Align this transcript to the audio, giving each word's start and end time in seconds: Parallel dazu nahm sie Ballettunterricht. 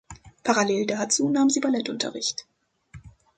Parallel 0.43 0.87
dazu 0.87 1.29
nahm 1.29 1.51
sie 1.51 1.59
Ballettunterricht. 1.59 2.47